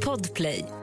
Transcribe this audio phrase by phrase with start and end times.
[0.00, 0.75] Podplay.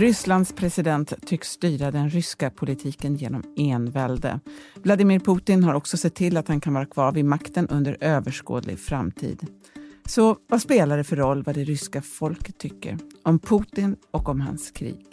[0.00, 4.40] Rysslands president tycks styra den ryska politiken genom envälde.
[4.74, 8.78] Vladimir Putin har också sett till att han kan vara kvar vid makten under överskådlig
[8.78, 9.46] framtid.
[10.06, 14.40] Så vad spelar det för roll vad det ryska folket tycker om Putin och om
[14.40, 15.06] hans krig?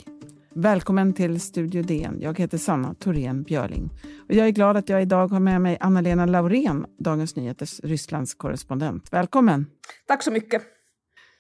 [0.54, 2.18] Välkommen till Studio DN.
[2.22, 3.90] Jag heter Sanna Thorén Björling.
[4.30, 8.34] Och jag är glad att jag idag har med mig Anna-Lena Laurén, Dagens Nyheters Rysslands
[8.34, 9.14] korrespondent.
[9.14, 9.66] Välkommen!
[10.08, 10.77] Tack så mycket.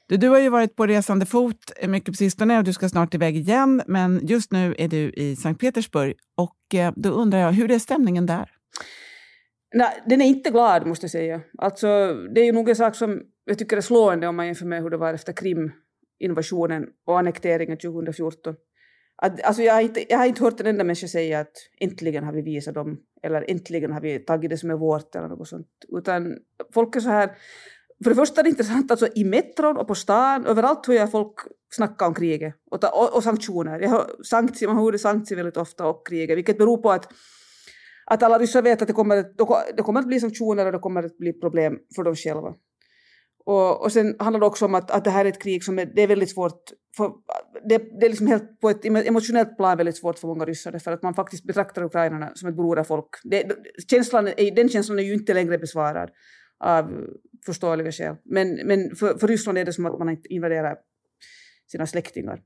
[0.09, 3.13] Du, du har ju varit på resande fot mycket på sistone och du ska snart
[3.13, 3.81] iväg igen.
[3.87, 7.79] Men just nu är du i Sankt Petersburg och eh, då undrar jag, hur är
[7.79, 8.51] stämningen där?
[9.75, 11.41] Nej, den är inte glad måste jag säga.
[11.57, 14.65] Alltså, det är ju nog en sak som jag tycker är slående om man jämför
[14.65, 18.55] med hur det var efter Krim-invasionen och annekteringen 2014.
[19.21, 22.23] Att, alltså jag, har inte, jag har inte hört en enda människa säga att äntligen
[22.23, 25.47] har vi visat dem eller äntligen har vi tagit det som är vårt eller något
[25.47, 25.67] sånt.
[25.97, 26.37] Utan
[26.73, 27.31] folk är så här...
[28.03, 31.11] För det första är det intressant, alltså i metron och på stan, överallt hör jag
[31.11, 31.33] folk
[31.75, 33.79] snacka om kriget och, ta, och, och sanktioner.
[33.79, 37.13] Jag hör sanktioner, man hör sanktioner väldigt ofta och kriget, vilket beror på att
[38.09, 39.25] att alla ryssar vet att det kommer,
[39.77, 42.53] det kommer att bli sanktioner och det kommer att bli problem för dem själva.
[43.45, 45.79] Och, och sen handlar det också om att, att det här är ett krig som
[45.79, 47.11] är, det är väldigt svårt, för,
[47.69, 50.91] det, det är liksom helt på ett emotionellt plan väldigt svårt för många ryssar för
[50.91, 53.09] att man faktiskt betraktar ukrainarna som ett broderfolk.
[53.23, 53.51] Det,
[53.89, 56.09] känslan är, den känslan är ju inte längre besvarad
[56.59, 56.85] av
[57.47, 58.15] förståeliga skäl.
[58.25, 60.75] Men, men för, för Ryssland är det som att man inte invaderar
[61.71, 62.39] sina släktingar.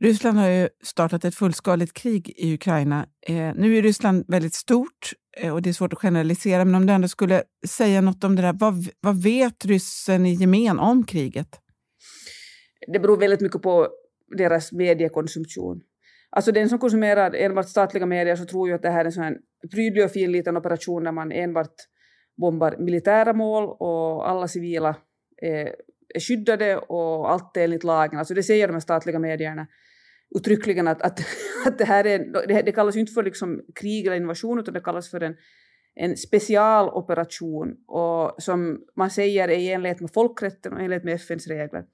[0.00, 3.06] Ryssland har ju startat ett fullskaligt krig i Ukraina.
[3.26, 6.86] Eh, nu är Ryssland väldigt stort eh, och det är svårt att generalisera, men om
[6.86, 11.06] du ändå skulle säga något om det där, vad, vad vet ryssen i gemen om
[11.06, 11.48] kriget?
[12.92, 13.88] Det beror väldigt mycket på
[14.36, 15.80] deras mediekonsumtion.
[16.30, 19.12] Alltså den som konsumerar enbart statliga medier så tror ju att det här är en
[19.12, 19.36] sån här
[19.70, 21.74] prydlig och fin liten operation där man enbart
[22.36, 24.96] bombar militära mål och alla civila
[25.42, 25.74] är,
[26.14, 28.18] är skyddade och allt är enligt lagen.
[28.18, 29.66] Alltså det säger de här statliga medierna
[30.36, 31.20] uttryckligen att, att,
[31.66, 32.18] att det här är,
[32.48, 35.36] det, det kallas ju inte för liksom krig eller invasion utan det kallas för en,
[35.94, 41.14] en specialoperation och som man säger är i enlighet med folkrätten och i enlighet med
[41.14, 41.84] FNs regler.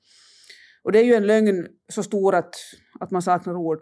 [0.82, 2.54] Och det är ju en lögn så stor att,
[3.00, 3.78] att man saknar ord.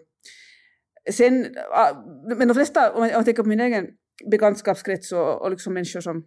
[1.11, 1.93] Sen, ah,
[2.37, 3.87] men de flesta, om jag tänker på min egen
[4.31, 6.25] bekantskapskrets och, och liksom människor som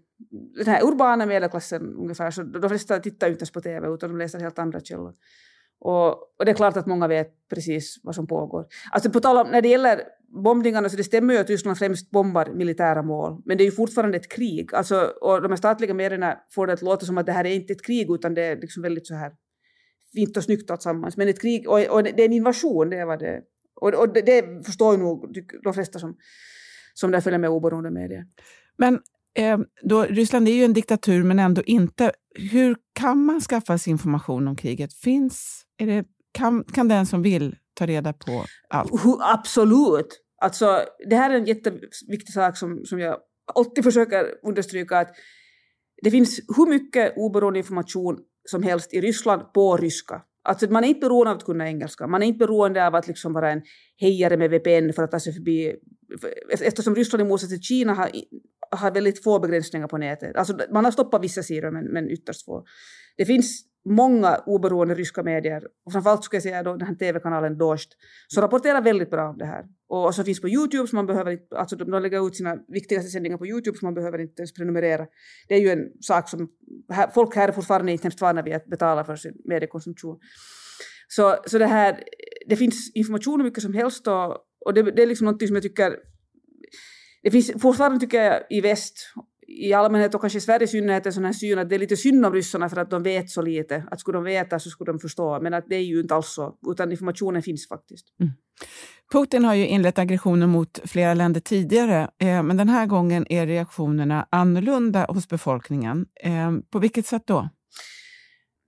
[0.56, 4.10] den här urbana medelklassen ungefär, så de flesta tittar ju inte ens på TV utan
[4.10, 5.14] de läser helt andra källor.
[5.80, 8.66] Och, och, det är klart att många vet precis vad som pågår.
[8.92, 10.02] Alltså på tal om, när det gäller
[10.44, 13.72] bombningarna så det stämmer ju att Ryssland främst bombar militära mål, men det är ju
[13.72, 14.74] fortfarande ett krig.
[14.74, 17.56] Alltså, och de här statliga medierna får det att låta som att det här är
[17.56, 19.32] inte ett krig utan det är liksom väldigt så här
[20.14, 21.18] fint och snyggt tillsammans.
[21.18, 23.42] Men ett krig, och, och det är en invasion, det är vad det
[23.76, 26.18] Och, och det, det förstår ju nog de flesta som,
[26.94, 28.26] som där följer med oberoende medier.
[28.78, 29.00] Men
[29.38, 32.12] eh, då, Ryssland är ju en diktatur, men ändå inte.
[32.36, 34.94] Hur kan man skaffa sig information om kriget?
[34.94, 38.92] Finns, är det, kan, kan den som vill ta reda på allt?
[39.20, 40.22] Absolut!
[40.42, 43.18] Alltså, det här är en jätteviktig sak som, som jag
[43.56, 45.00] alltid försöker understryka.
[45.00, 45.16] att
[46.04, 48.20] Det finns hur mycket oberoende information
[48.50, 50.22] som helst i Ryssland på ryska.
[50.44, 52.08] Alltså man är inte beroende av att kunna engelska.
[52.08, 53.62] Man är inte beroende av att liksom vara en
[53.98, 55.76] hejare med VPN för att ta sig förbi.
[56.50, 58.10] Eftersom Ryssland i motsats till Kina har,
[58.72, 60.36] har väldigt få begränsningar på nätet.
[60.36, 62.66] Alltså man har stoppat vissa sidor men, men ytterst få.
[63.18, 67.58] Det finns många oberoende ryska medier, och framförallt skulle jag säga då den här tv-kanalen
[67.58, 67.90] Dost,
[68.28, 69.66] som rapporterar väldigt bra om det här.
[69.90, 72.36] Och, och som finns på Youtube, så man behöver inte, alltså de, de lägger ut
[72.36, 75.08] sina viktigaste sändningar på Youtube, så man behöver inte ens prenumerera.
[75.48, 76.50] Det är ju en sak som,
[76.94, 80.20] här, folk här är fortfarande inte hemskt vana vid att betala för sin mediekonsumtion.
[81.08, 82.04] Så, så det här,
[82.48, 85.56] det finns information hur mycket som helst och, och det, det är liksom någonting som
[85.56, 85.96] jag tycker
[87.24, 89.14] det finns fortfarande, tycker jag, i väst
[89.52, 91.80] i allmänhet och kanske i Sverige i synnerhet en sån här syn att det är
[91.80, 93.84] lite synd om ryssarna för att de vet så lite.
[93.92, 95.40] Att skulle de veta så skulle de förstå.
[95.42, 98.06] Men att det är ju inte alls så, utan informationen finns faktiskt.
[98.20, 98.34] Mm.
[99.12, 103.48] Putin har ju inlett aggressioner mot flera länder tidigare, eh, men den här gången är
[103.48, 106.06] reaktionerna annorlunda hos befolkningen.
[106.24, 107.50] Eh, på vilket sätt då?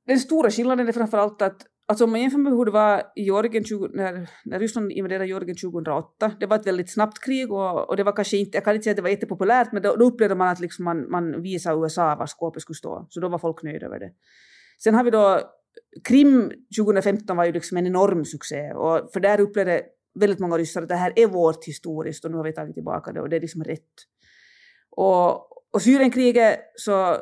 [0.07, 3.03] Den stora skillnaden är framför allt att Alltså om man jämför med hur det var
[3.15, 7.51] i Georgien 20, när, när Ryssland invaderade Georgien 2008, det var ett väldigt snabbt krig
[7.51, 9.83] och, och det var kanske inte, jag kan inte säga att det var jättepopulärt, men
[9.83, 13.19] då, då upplevde man att liksom man, man visade USA var skåpet skulle stå, så
[13.19, 14.11] då var folk nöjda över det.
[14.83, 15.39] Sen har vi då
[16.03, 19.81] Krim 2015 var ju liksom en enorm succé och för där upplevde
[20.19, 23.11] väldigt många ryssar att det här är vårt historiskt och nu har vi tagit tillbaka
[23.11, 23.93] det och det är liksom rätt.
[24.89, 25.31] Och,
[25.73, 27.17] och Syrienkriget så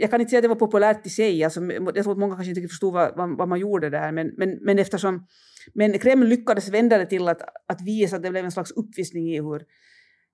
[0.00, 2.34] jag kan inte säga att det var populärt i sig, alltså, jag tror att många
[2.34, 5.26] kanske inte förstod vad, vad, vad, man gjorde där, men, men, men eftersom
[5.74, 9.28] men Kreml lyckades vända det till att, att visa att det blev en slags uppvisning
[9.28, 9.64] i hur,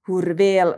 [0.07, 0.75] hur väl eh,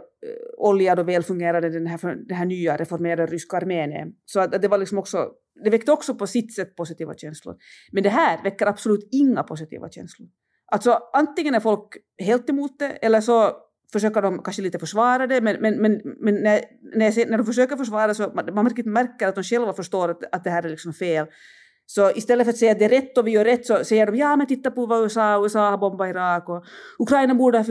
[0.59, 1.99] oljad och välfungerande den här,
[2.29, 4.07] den här nya reformerade ryska armén är.
[4.25, 5.31] Så att, att det var liksom också,
[5.65, 7.57] det väckte också på sitt sätt positiva känslor.
[7.93, 10.29] Men det här väcker absolut inga positiva känslor.
[10.73, 15.41] Alltså antingen är folk helt emot det eller så försöker de kanske lite försvara det,
[15.41, 16.61] men, men, men, men när,
[16.95, 20.35] när, ser, när de försöker försvara så man, man märker att de själva förstår att,
[20.35, 21.27] att det här är liksom fel.
[21.89, 24.07] Så istället för att säga att det är rätt och vi gör rätt så säger
[24.07, 26.65] de ja men titta på vad USA, USA har bombat Irak och
[26.99, 27.65] Ukraina borde ha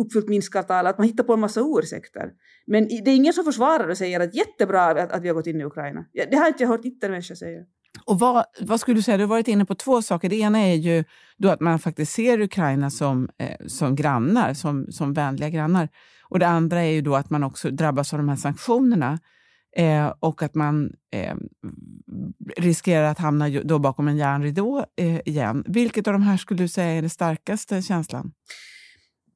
[0.00, 2.30] uppfyllt Minskavtalet, att man hittar på en massa ursäkter.
[2.66, 5.46] Men det är ingen som försvarar och säger att jättebra att, att vi har gått
[5.46, 6.04] in i Ukraina.
[6.30, 7.60] Det har inte jag hört inte en människa säga.
[8.04, 10.28] Och vad, vad skulle du säga, du har varit inne på två saker.
[10.28, 11.04] Det ena är ju
[11.36, 15.88] då att man faktiskt ser Ukraina som, eh, som grannar, som, som vänliga grannar.
[16.28, 19.18] Och det andra är ju då att man också drabbas av de här sanktionerna
[19.76, 21.36] eh, och att man eh,
[22.56, 25.64] riskerar att hamna då bakom en järnridå eh, igen.
[25.66, 28.32] Vilket av de här skulle du säga är den starkaste känslan?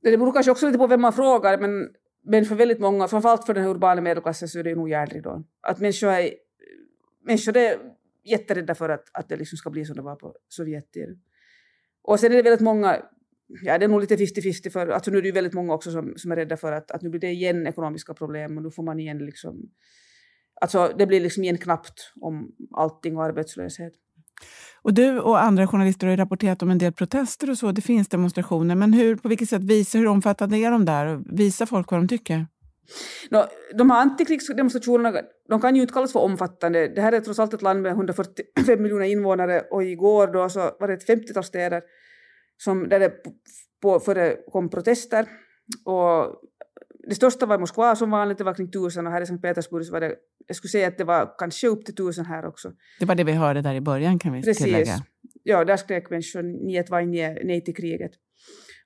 [0.03, 1.89] Det beror kanske också lite på vem man frågar, men,
[2.25, 5.45] men för väldigt många, framförallt för den urbana medelklassen, så är det nog järnridån.
[5.63, 6.31] Att människor är,
[7.27, 7.77] människor är
[8.25, 11.17] jätterädda för att, att det liksom ska bli som det var på Sovjettiden.
[12.03, 13.03] Och sen är det väldigt många,
[13.63, 15.91] ja det är nog lite 50-50 för, alltså nu är det ju väldigt många också
[15.91, 18.71] som, som är rädda för att, att nu blir det igen ekonomiska problem och nu
[18.71, 19.71] får man igen liksom,
[20.61, 23.93] alltså det blir liksom igen knappt om allting och arbetslöshet.
[24.83, 28.09] Och du och andra journalister har rapporterat om en del protester och så, det finns
[28.09, 32.01] demonstrationer, men hur, på vilket sätt visar, hur omfattande är de där visar folk vad
[32.01, 32.47] de tycker?
[33.31, 33.45] No,
[33.75, 36.89] de här antikrigsdemonstrationerna de kan ju inte kallas för omfattande.
[36.89, 40.61] Det här är trots allt ett land med 145 miljoner invånare och igår då så
[40.81, 41.83] var det ett 50-tal städer
[42.57, 43.13] som, där det
[43.83, 45.27] på, förekom protester.
[45.85, 46.41] Och
[47.09, 49.43] det största var i Moskva som vanligt, det var kring tusen och här i Sankt
[49.43, 50.15] Petersburg så var det,
[50.47, 52.73] jag skulle säga att det var kanske upp till tusen här också.
[53.01, 54.65] Det var det vi hörde där i början kan vi Precis.
[54.65, 54.95] tillägga.
[55.43, 56.91] Ja, där skrek människor niet
[57.45, 58.13] nej till kriget.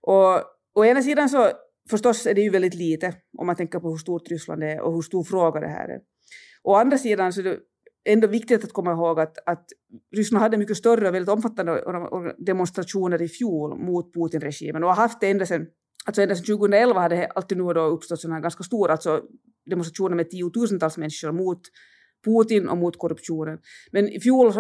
[0.00, 0.41] Och
[0.75, 1.50] å ena sidan så
[1.90, 4.94] förstås är det ju väldigt lite om man tänker på hur stort Ryssland är och
[4.94, 6.00] hur stor fråga det här är.
[6.62, 7.58] Å andra sidan så är det
[8.08, 9.64] ändå viktigt att komma ihåg att, att
[10.16, 11.82] Ryssland hade mycket större och väldigt omfattande
[12.38, 15.66] demonstrationer i fjol mot Putin-regimen och har haft det ända sedan
[16.06, 19.22] Alltså ända sedan 2011 hade alltid nu då uppstått sådana här ganska stora alltså
[19.70, 21.60] demonstrationer med tiotusentals människor mot
[22.24, 23.58] Putin och mot korruptionen.
[23.92, 24.52] Men i fjol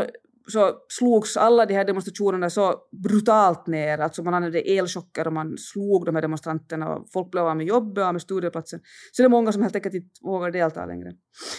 [0.48, 3.98] så slogs alla de här demonstrationerna så brutalt ner.
[3.98, 7.66] Alltså man använde elchocker och man slog de här demonstranterna och folk blev av med
[7.66, 8.80] jobbet och med studieplatsen.
[9.12, 11.12] Så det är många som helt enkelt inte vågar delta längre.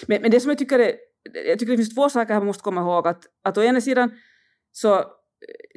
[0.07, 0.91] Men, men det som jag tycker är,
[1.47, 3.07] jag tycker det finns två saker här man måste komma ihåg.
[3.07, 4.11] Att, att å ena sidan
[4.71, 5.03] så eh,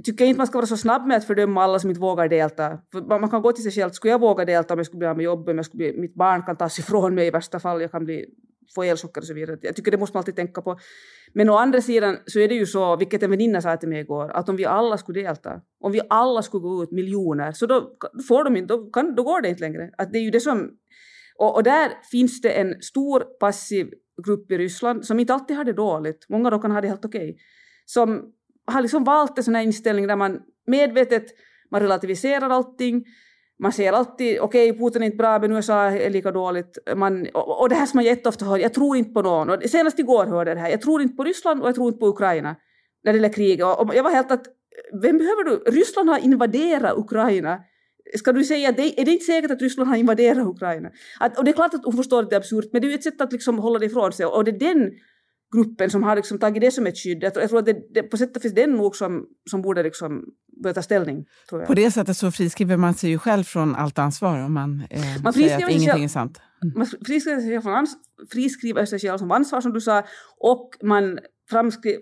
[0.04, 2.28] tycker jag inte man ska vara så snabb med att fördöma alla som inte vågar
[2.28, 2.78] delta.
[2.92, 5.08] För man kan gå till sig själv, skulle jag våga delta om jag skulle bli
[5.08, 7.60] av med jobbet, om jag skulle bli, mitt barn kan tas ifrån mig i värsta
[7.60, 8.26] fall, jag kan bli
[8.74, 9.58] få elchocker och så vidare.
[9.62, 10.78] Jag tycker det måste man alltid tänka på.
[11.34, 14.00] Men å andra sidan så är det ju så, vilket en väninna sa till mig
[14.00, 17.66] igår, att om vi alla skulle delta, om vi alla skulle gå ut miljoner, så
[17.66, 17.96] då
[18.28, 19.90] får de inte, då, kan, då går det inte längre.
[19.98, 20.70] Att det är ju det som,
[21.38, 23.90] och, och där finns det en stor passiv
[24.26, 27.04] grupp i Ryssland som inte alltid har det dåligt, många då kan ha det helt
[27.04, 27.36] okej, okay,
[27.86, 28.32] som
[28.66, 31.24] har liksom valt en sån här inställning där man medvetet
[31.70, 33.04] man relativiserar allting,
[33.60, 36.78] man säger alltid okej, okay, Putin är inte bra, men USA är lika dåligt.
[36.96, 39.50] Man, och, och det här som man jätteofta hör, jag tror inte på någon.
[39.50, 41.88] Och senast igår hörde jag det här, jag tror inte på Ryssland och jag tror
[41.88, 42.56] inte på Ukraina
[43.04, 43.66] när det gäller kriget.
[43.66, 44.46] Och, och jag var helt att,
[45.02, 45.56] vem behöver du?
[45.70, 47.60] Ryssland har invaderat Ukraina.
[48.18, 50.90] Ska du säga, det, är det inte säkert att Ryssland har invaderat Ukraina?
[51.20, 52.90] Att, och det är klart att hon förstår att det är absurt, men det är
[52.90, 54.26] ju ett sätt att liksom hålla det ifrån sig.
[54.26, 54.90] Och det är den
[55.54, 57.22] gruppen som har liksom tagit det som ett skydd.
[57.22, 59.62] Jag tror, jag tror att det, det, på sätt och vis den nog som, som
[59.62, 60.24] borde liksom
[60.62, 61.26] börja ta ställning.
[61.66, 65.22] På det sättet så friskriver man sig ju själv från allt ansvar om man, eh,
[65.22, 66.40] man säger att ingenting själv, är sant.
[66.62, 66.78] Mm.
[66.78, 67.96] Man friskriver sig, från ans,
[68.32, 70.02] friskriver sig själv som ansvar som du sa
[70.38, 71.18] och man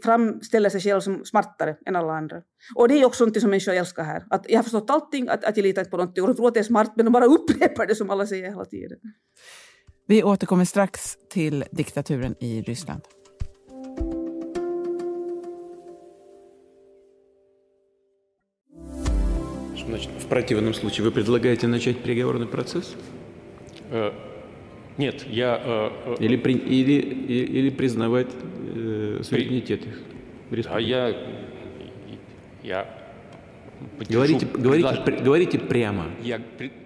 [0.03, 2.37] framställer sig själv som smartare än alla andra.
[2.75, 4.25] Och det är också något som människor älskar här.
[4.31, 6.49] Att jag har förstått allting, att, att jag litar inte på någonting och jag tror
[6.49, 8.99] att det är smart men de bara upprepar det som alla säger hela tiden.
[10.07, 13.03] Vi återkommer strax till diktaturen i Ryssland.
[19.89, 22.95] Значит, в противном случае вы предлагаете начать переговорный процесс?
[23.91, 24.13] Э,
[24.99, 25.59] нет, я...
[25.65, 28.29] Э, э или, при, или, или, или признавать
[28.75, 30.67] э, суверенитет их.
[30.71, 31.17] А я,
[32.63, 32.98] я
[34.10, 36.04] Говорите, говорите, говорите прямо.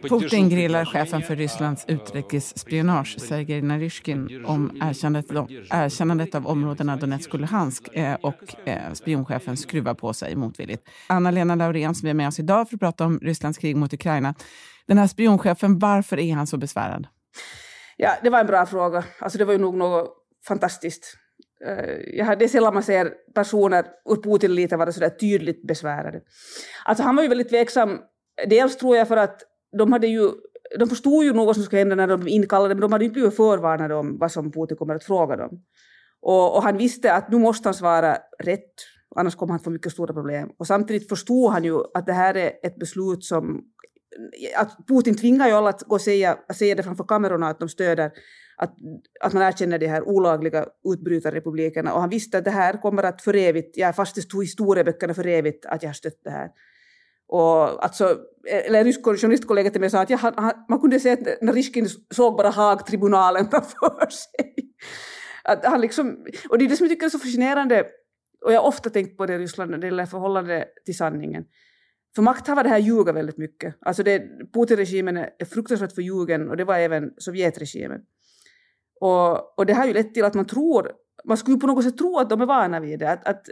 [0.01, 5.31] Putin grillar chefen för Rysslands utrikesspionage, Sergej Naryshkin, om erkännandet,
[5.71, 10.89] erkännandet av områdena Donetsk och Luhansk eh, och eh, spionchefen skruvar på sig motvilligt.
[11.07, 14.35] Anna-Lena Laurén som är med oss idag för att prata om Rysslands krig mot Ukraina.
[14.87, 17.07] Den här spionchefen, varför är han så besvärad?
[17.97, 19.03] Ja, det var en bra fråga.
[19.19, 20.13] Alltså det var ju nog något
[20.47, 21.17] fantastiskt.
[21.66, 26.20] Eh, jag, det är sällan man ser personer ur Putin-eliten vara sådär tydligt besvärade.
[26.84, 27.98] Alltså han var ju väldigt tveksam.
[28.48, 29.42] Dels tror jag för att
[29.78, 30.30] de hade ju
[30.78, 33.04] de förstod ju nog vad som skulle hända när de blev inkallade, men de hade
[33.04, 35.62] inte blivit förvarnade om vad som Putin kommer att fråga dem.
[36.22, 38.74] Och, och, han visste att nu måste han svara rätt,
[39.16, 40.50] annars kommer han få mycket stora problem.
[40.58, 43.62] Och samtidigt förstod han ju att det här är ett beslut som...
[44.56, 47.68] Att Putin tvingar ju alla att gå och säga, säga det framför kamerorna att de
[47.68, 48.10] stöder
[48.62, 48.74] att,
[49.20, 51.94] att man erkänner de här olagliga utbrytarrepublikerna.
[51.94, 55.14] Och han visste att det här kommer att för evigt, jag är fast i historieböckerna
[55.14, 56.50] för evigt att jag har stött det här.
[57.28, 58.04] Och alltså,
[58.48, 61.42] eh, eller en rysk journalistkollega till mig sa att jag, han, man kunde se att
[61.42, 64.54] Narishkin såg bara Haagtribunalen framför sig.
[65.44, 67.86] Att han liksom, och det är det som jag tycker är så fascinerande,
[68.44, 71.44] och jag har ofta tänkt på det i Ryssland när det gäller förhållande till sanningen.
[72.14, 73.74] För makthavare här ljuger väldigt mycket.
[73.80, 74.02] Alltså
[74.54, 78.00] Putin-regimen är fruktansvärt förljugen och det var även Sovjetregimen.
[79.02, 80.92] Och, och det har ju lett till att man tror,
[81.24, 83.46] man skulle på något sätt tro att de är vana vid det, att, att,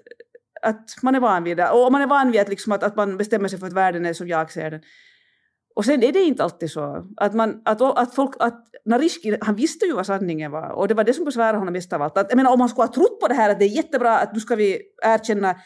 [0.62, 1.71] att man är van vid det.
[1.71, 4.07] Och man är van vid att, liksom att, att man bestämmer sig för att världen
[4.07, 4.80] är som jag ser den.
[5.76, 7.07] Och sen är det inte alltid så.
[7.16, 10.95] Att, man, att, att folk, att Narishki, han visste ju vad sanningen var och det
[10.95, 12.19] var det som besvärade honom mest av allt.
[12.19, 14.19] Att, jag menar, om han skulle ha trott på det här att det är jättebra
[14.19, 15.57] att nu ska vi erkänna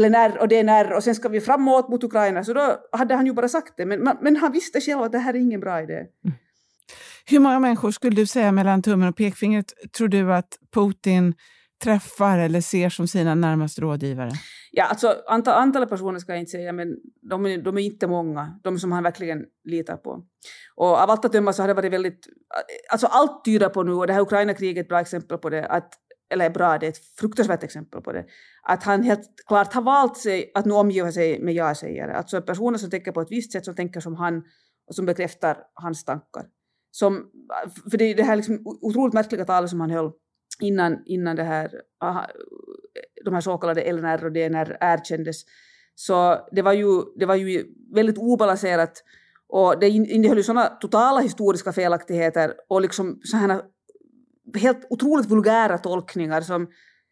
[0.00, 3.32] LNR och DNR och sen ska vi framåt mot Ukraina, så då hade han ju
[3.32, 3.86] bara sagt det.
[3.86, 5.94] Men, men han visste själv att det här är ingen bra idé.
[5.94, 6.36] Mm.
[7.30, 11.34] Hur många människor skulle du säga mellan tummen och pekfingret tror du att Putin
[11.84, 14.30] träffar eller ser som sina närmaste rådgivare?
[14.70, 16.96] Ja, alltså antal, antalet personer ska jag inte säga, men
[17.30, 20.22] de är, de är inte många, de som han verkligen litar på.
[20.76, 22.26] Och av allt att döma så har det varit väldigt...
[22.92, 25.66] Alltså allt tyder på nu, och det här Ukraina-kriget är ett bra exempel på det,
[25.66, 25.92] att,
[26.34, 28.24] eller bra, det är ett fruktansvärt exempel på det,
[28.62, 32.12] att han helt klart har valt sig att nu omgiva sig med ja-sägare.
[32.12, 34.42] Alltså personer som tänker på ett visst sätt, som tänker som han
[34.88, 36.44] och som bekräftar hans tankar.
[36.98, 37.30] Som,
[37.90, 40.10] för det är det här liksom otroligt märkliga talet som han höll
[40.60, 41.70] innan, innan det här,
[43.24, 45.36] de här så kallade LNR och DNR erkändes.
[45.94, 47.64] Så det var ju, det var ju
[47.94, 49.04] väldigt obalanserat
[49.48, 53.62] och det innehöll ju sådana totala historiska felaktigheter och liksom sådana
[54.54, 56.66] helt otroligt vulgära tolkningar som,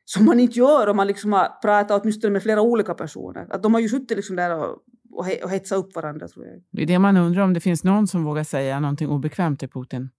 [0.04, 3.46] som man inte gör om man liksom har pratat åtminstone med flera olika personer.
[3.50, 4.78] Att de har ju suttit liksom där och
[5.16, 6.28] och, he och hetsa upp varandra.
[6.28, 6.62] tror jag.
[6.70, 9.68] Det är det man undrar, om det finns någon som vågar säga någonting obekvämt till
[9.68, 10.10] Putin?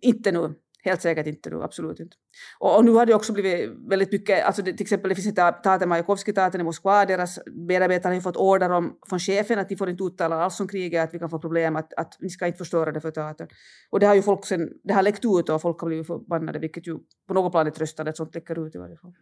[0.00, 0.54] Inte nu.
[0.82, 2.16] Helt säkert inte nu, absolut inte.
[2.58, 5.38] Och, och, nu har det också blivit väldigt mycket, alltså det, till exempel det finns
[5.38, 9.76] ett Tate Majakovskij-teatern i Moskva, deras medarbetare har fått order om, från chefen att de
[9.76, 12.46] får inte uttala alls om kriget, att vi kan få problem, att, att ni ska
[12.46, 13.48] inte förstöra det för teatern.
[13.90, 16.58] Och det har ju folk sen, det har läckt ut och folk har blivit förbannade,
[16.58, 16.98] vilket ju
[17.28, 19.12] på något plan är tröstande att sånt läcker ut i varje fall.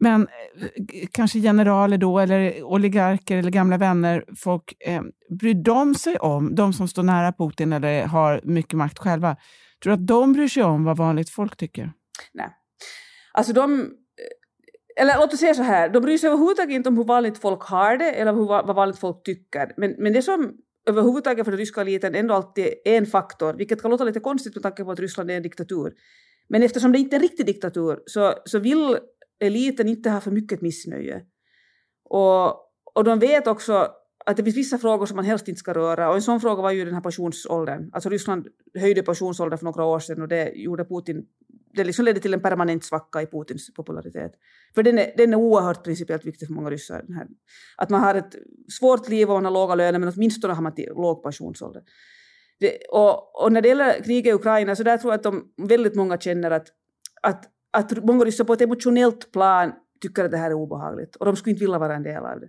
[0.00, 5.02] Men eh, kanske generaler då, eller oligarker eller gamla vänner, folk, eh,
[5.40, 9.36] bryr de sig om, de som står nära Putin eller har mycket makt själva,
[9.82, 11.92] tror du att de bryr sig om vad vanligt folk tycker?
[12.32, 12.48] Nej.
[13.32, 16.96] Alltså de, eh, eller låt oss säga så här, de bryr sig överhuvudtaget inte om
[16.96, 19.72] hur vanligt folk har det eller hur, vad vanligt folk tycker.
[19.76, 20.52] Men, men det som
[20.88, 24.54] överhuvudtaget för den ryska eliten ändå alltid är en faktor, vilket kan låta lite konstigt
[24.54, 25.92] med tanke på att Ryssland är en diktatur.
[26.48, 28.98] Men eftersom det inte är en riktig diktatur så, så vill
[29.40, 31.22] eliten inte har för mycket missnöje.
[32.04, 32.46] Och,
[32.94, 33.88] och de vet också
[34.26, 36.62] att det finns vissa frågor som man helst inte ska röra och en sån fråga
[36.62, 37.90] var ju den här pensionsåldern.
[37.92, 41.26] Alltså Ryssland höjde pensionsåldern för några år sedan och det gjorde Putin
[41.72, 44.32] det liksom ledde till en permanent svacka i Putins popularitet.
[44.74, 47.02] För den är, den är oerhört principiellt viktig för många ryssar.
[47.06, 47.26] Den här.
[47.76, 48.36] Att man har ett
[48.78, 51.82] svårt liv och man har låga löner men åtminstone har man till låg pensionsålder.
[52.60, 55.52] Det, och, och när det gäller kriget i Ukraina så där tror jag att de,
[55.68, 56.66] väldigt många känner att,
[57.22, 61.26] att att många ryssar på ett emotionellt plan tycker att det här är obehagligt och
[61.26, 62.48] de skulle inte vilja vara en del av det.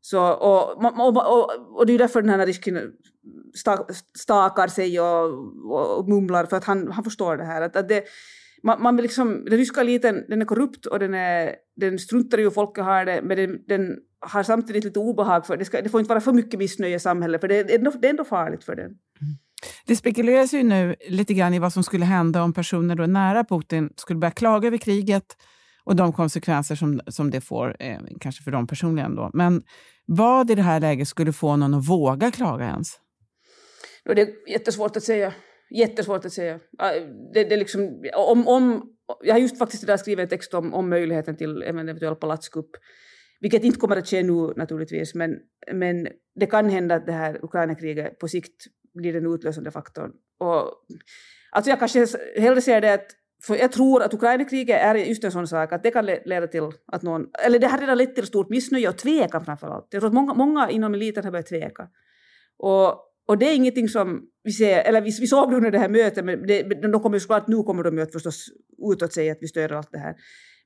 [0.00, 2.92] Så, och, och, och, och det är därför den här Narishkin
[4.18, 7.62] stakar sig och, och mumlar, för att han, han förstår det här.
[7.62, 8.04] Att, att det,
[8.62, 12.38] man, man vill liksom, den ryska eliten den är korrupt och den, är, den struntar
[12.38, 15.64] i hur folket har det, men den, den har samtidigt lite obehag för det.
[15.64, 18.08] Ska, det får inte vara för mycket missnöje i samhället, för det är ändå, det
[18.08, 18.86] är ändå farligt för den.
[18.86, 18.98] Mm.
[19.86, 23.44] Det spekuleras ju nu lite grann i vad som skulle hända om personer då nära
[23.44, 25.36] Putin skulle börja klaga över kriget
[25.84, 29.14] och de konsekvenser som, som det får, eh, kanske för dem personligen.
[29.14, 29.30] Då.
[29.34, 29.62] Men
[30.06, 32.88] vad i det här läget skulle få någon att våga klaga ens?
[34.04, 35.34] Det är jättesvårt att säga.
[35.70, 36.60] Jättesvårt att säga.
[37.34, 38.82] Det, det liksom, om, om,
[39.22, 42.70] jag har just faktiskt där skrivit en text om, om möjligheten till en eventuell palatskupp.
[43.40, 45.36] Vilket inte kommer att ske nu naturligtvis, men,
[45.72, 48.64] men det kan hända att det här Ukraina-kriget på sikt
[48.98, 50.12] blir den utlösande faktorn.
[50.38, 50.72] Och,
[51.50, 53.06] alltså jag kanske hellre ser det att
[53.42, 56.62] för jag tror att Ukrainakriget är just en sån sak att det kan leda till
[56.92, 59.86] att någon, eller det har redan lett till stort missnöje och tvekan framför allt.
[59.90, 61.88] Jag tror att många, många inom eliten har börjat tveka.
[62.58, 62.88] Och,
[63.28, 66.24] och det är ingenting som vi ser, eller vi, vi såg under det här mötet,
[66.24, 68.46] men det, de kommer ju såklart, nu kommer de ju att förstås
[68.92, 70.14] utåt säga att vi stöder allt det här.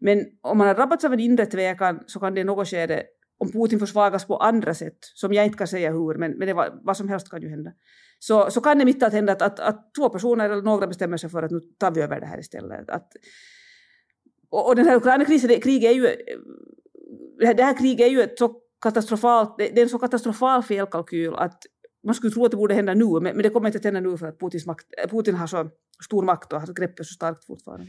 [0.01, 3.03] Men om man har drabbats av en inre tvekan så kan det i något skede,
[3.39, 6.55] om Putin försvagas på andra sätt, som jag inte kan säga hur, men, men det
[6.55, 7.71] var, vad som helst kan ju hända,
[8.25, 11.17] så, så kan det mitt att hända att, att, att, två personer eller några bestämmer
[11.17, 12.91] sig för att nu tar vi över det här istället.
[12.91, 13.13] Att,
[14.51, 18.23] och, och den här Ukraina-krisen, det, krig är ju, eh, det här kriget är ju
[18.23, 21.63] ett så katastrofalt, det, det är en så katastrofal felkalkyl att
[22.07, 24.01] man skulle tro att det borde hända nu, men, men det kommer inte att hända
[24.01, 25.71] nu för att Putins makt, eh, Putin har så
[26.05, 27.87] stor makt och har greppet så starkt fortfarande.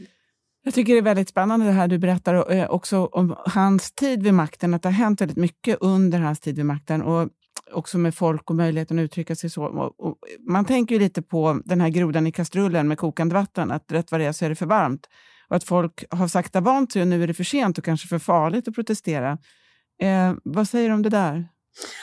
[0.62, 4.22] Jag tycker det är väldigt spännande det här du berättar eh, också om hans tid
[4.22, 7.28] vid makten, att det har hänt väldigt mycket under hans tid vid makten och
[7.72, 9.64] också med folk och möjligheten att uttrycka sig så.
[9.64, 10.18] Och, och
[10.48, 14.10] man tänker ju lite på den här grodan i kastrullen med kokande vatten, att rätt
[14.10, 15.08] vad det är så är det för varmt.
[15.48, 18.08] Och att folk har sakta vant sig och nu är det för sent och kanske
[18.08, 19.38] för farligt att protestera.
[20.02, 21.48] Eh, vad säger du om det där?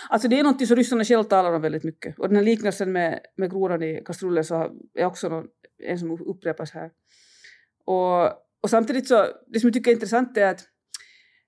[0.10, 2.20] Alltså det är något som ryssarna själva talar om väldigt mycket.
[2.20, 5.46] Och den här liknelsen med, med grodan i kastrullen så är också någon,
[5.84, 6.90] en som upprepas här.
[7.86, 8.26] Och,
[8.64, 10.60] och samtidigt så, det som jag tycker är intressant är att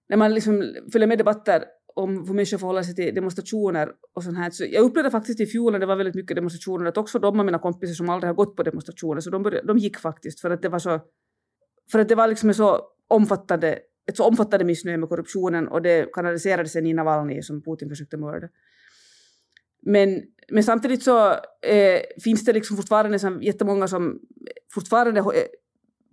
[0.09, 1.63] när man liksom följer med debatter
[1.95, 4.49] om hur människor förhåller sig till demonstrationer och sånt här.
[4.49, 7.39] Så jag upplevde faktiskt i fjol när det var väldigt mycket demonstrationer att också de
[7.39, 10.39] av mina kompisar som aldrig har gått på demonstrationer, så de, började, de gick faktiskt
[10.39, 10.99] för att det var så,
[11.91, 16.13] för att det var liksom så omfattande, ett så omfattande missnöje med korruptionen och det
[16.13, 18.47] kanaliserade sen i Navalnyj som Putin försökte mörda.
[19.85, 20.21] Men,
[20.51, 21.31] men samtidigt så
[21.61, 24.19] eh, finns det liksom fortfarande liksom jättemånga som
[24.73, 25.25] fortfarande eh,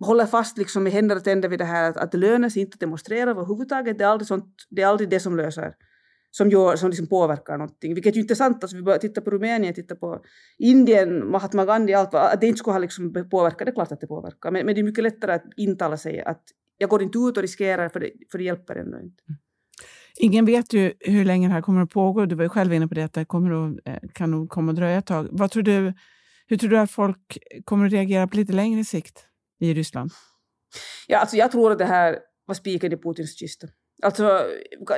[0.01, 2.61] håller fast liksom med händer och tänder vid det här att, att det lönar sig
[2.61, 3.97] inte att demonstrera överhuvudtaget.
[3.97, 5.73] Det är aldrig, sånt, det, är aldrig det som löser,
[6.31, 7.93] som, gör, som liksom påverkar någonting.
[7.93, 10.21] Vilket är intressant, alltså vi börjar titta på Rumänien, titta på
[10.57, 14.01] Indien, Mahatma Gandhi, allt, att det inte skulle ha liksom påverkat, det är klart att
[14.01, 14.51] det påverkar.
[14.51, 16.43] Men, men det är mycket lättare att intala sig att
[16.77, 19.23] jag går inte ut och riskerar för det, för det hjälper ändå inte.
[19.29, 19.39] Mm.
[20.17, 22.25] Ingen vet ju hur länge det här kommer att pågå.
[22.25, 24.71] Du var ju själv inne på det, att det kommer att, eh, kan nog komma
[24.71, 25.27] att dröja ett tag.
[25.31, 25.93] Vad tror du,
[26.47, 29.30] hur tror du att folk kommer att reagera på lite längre sikt?
[29.61, 30.11] I Ryssland?
[31.07, 33.67] Ja, alltså jag tror att det här var spiken i Putins kista.
[34.03, 34.45] Alltså,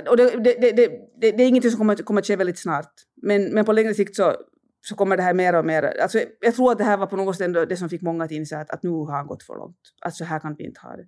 [0.10, 2.94] och det, det, det, det, det är ingenting som kommer, kommer att ske väldigt snart.
[3.22, 4.36] Men, men på längre sikt så,
[4.82, 5.84] så kommer det här mer och mer...
[5.84, 8.32] Alltså, jag tror att det här var på något sätt det som fick många att
[8.32, 9.78] inse att, att nu har han gått för långt.
[10.02, 11.08] Att så här kan vi inte ha det.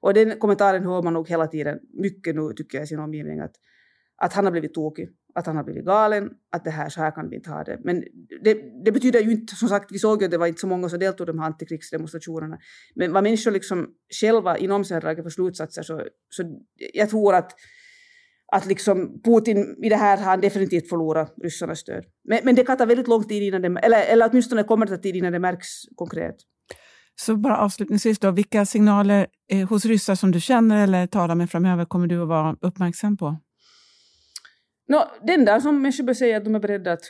[0.00, 3.40] Och den kommentaren hör man nog hela tiden, mycket nu tycker jag i sin omgivning,
[3.40, 3.54] att,
[4.22, 7.10] att han har blivit tokig att han har blivit galen, att det här, så här
[7.10, 7.78] kan vi inte ha det.
[7.84, 8.04] Men
[8.44, 10.66] det, det betyder ju inte, som sagt, vi såg ju att det var inte så
[10.66, 12.58] många som deltog i de här antikrigsdemonstrationerna.
[12.94, 13.86] Men vad människor liksom
[14.20, 16.42] själva inom sig har för slutsatser så, så
[16.94, 17.52] jag tror att
[18.52, 22.04] att liksom Putin i det här har han definitivt förlorat ryssarnas stöd.
[22.28, 24.96] Men, men det kan ta väldigt lång tid innan det, eller, eller åtminstone kommer det
[24.96, 26.36] ta tid innan det märks konkret.
[27.20, 31.50] Så bara avslutningsvis då, vilka signaler eh, hos ryssar som du känner eller talar med
[31.50, 33.36] framöver kommer du att vara uppmärksam på?
[34.88, 37.04] No, den där som människor börjar säga att de är beredda att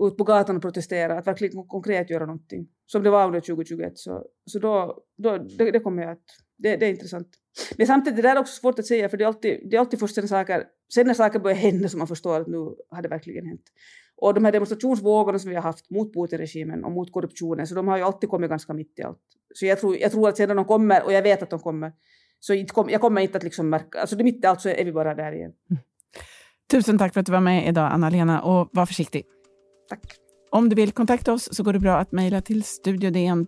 [0.00, 3.92] ut på gatan och protestera, att verkligen konkret göra någonting, som det var under 2021,
[3.98, 6.24] så, så då, då det, det kommer jag att...
[6.58, 7.28] Det, det är intressant.
[7.76, 9.80] Men samtidigt, det där är också svårt att säga, för det är alltid, det är
[9.80, 10.64] alltid först när saker,
[10.94, 12.58] sen när saker börjar hända som man förstår att nu
[12.90, 13.62] har det verkligen hänt.
[14.16, 17.88] Och de här demonstrationsvågorna som vi har haft mot Putin-regimen och mot korruptionen, så de
[17.88, 19.20] har ju alltid kommit ganska mitt i allt.
[19.54, 21.92] Så jag tror, jag tror att sedan de kommer, och jag vet att de kommer,
[22.40, 22.54] så
[22.88, 25.32] jag kommer inte att liksom märka, alltså mitt i allt så är vi bara där
[25.32, 25.52] igen.
[25.70, 25.82] Mm.
[26.70, 29.24] Tusen tack för att du var med idag, Anna-Lena, och var försiktig.
[29.88, 30.22] Tack.
[30.54, 33.46] Om du vill kontakta oss så går det bra att mejla till studiodn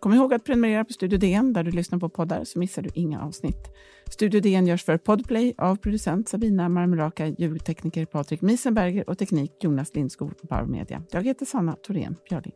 [0.00, 2.90] Kom ihåg att prenumerera på Studio DN där du lyssnar på poddar så missar du
[2.94, 3.68] inga avsnitt.
[4.10, 9.94] Studio DN görs för Podplay av producent Sabina Marmelaka, ljudtekniker Patrik Miesenberger och teknik Jonas
[9.94, 11.02] Lindskog på Power Media.
[11.10, 12.52] Jag heter Sanna Thorén Björling.